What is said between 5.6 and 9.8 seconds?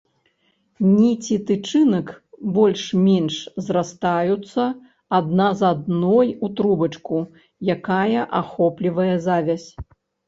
з адной у трубачку, якая ахоплівае завязь.